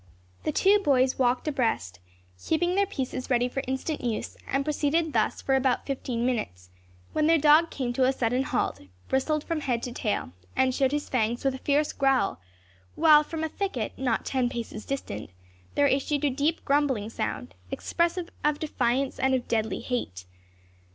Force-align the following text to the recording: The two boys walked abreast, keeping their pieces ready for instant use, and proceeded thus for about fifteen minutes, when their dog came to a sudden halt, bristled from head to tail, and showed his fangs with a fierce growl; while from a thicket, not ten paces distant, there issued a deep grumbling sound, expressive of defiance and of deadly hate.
The 0.45 0.51
two 0.51 0.79
boys 0.79 1.19
walked 1.19 1.47
abreast, 1.47 1.99
keeping 2.43 2.73
their 2.73 2.87
pieces 2.87 3.29
ready 3.29 3.47
for 3.47 3.61
instant 3.67 4.01
use, 4.01 4.35
and 4.47 4.63
proceeded 4.63 5.13
thus 5.13 5.43
for 5.43 5.53
about 5.53 5.85
fifteen 5.85 6.25
minutes, 6.25 6.71
when 7.13 7.27
their 7.27 7.37
dog 7.37 7.69
came 7.69 7.93
to 7.93 8.05
a 8.07 8.11
sudden 8.11 8.41
halt, 8.41 8.81
bristled 9.09 9.43
from 9.43 9.59
head 9.59 9.83
to 9.83 9.91
tail, 9.91 10.31
and 10.55 10.73
showed 10.73 10.91
his 10.91 11.07
fangs 11.07 11.45
with 11.45 11.53
a 11.53 11.59
fierce 11.59 11.93
growl; 11.93 12.41
while 12.95 13.21
from 13.23 13.43
a 13.43 13.49
thicket, 13.49 13.93
not 13.95 14.25
ten 14.25 14.49
paces 14.49 14.85
distant, 14.85 15.29
there 15.75 15.85
issued 15.85 16.25
a 16.25 16.31
deep 16.31 16.65
grumbling 16.65 17.11
sound, 17.11 17.53
expressive 17.69 18.31
of 18.43 18.57
defiance 18.57 19.19
and 19.19 19.35
of 19.35 19.47
deadly 19.47 19.81
hate. 19.81 20.25